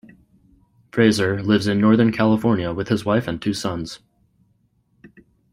Fraser 0.91 1.43
lives 1.43 1.67
in 1.67 1.79
northern 1.79 2.11
California 2.11 2.73
with 2.73 2.87
his 2.87 3.05
wife 3.05 3.27
and 3.27 3.39
two 3.39 3.53
sons. 3.53 3.99